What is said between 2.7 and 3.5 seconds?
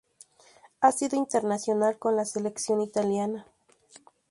italiana.